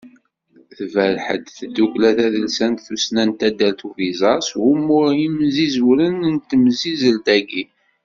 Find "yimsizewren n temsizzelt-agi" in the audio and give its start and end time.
5.21-7.63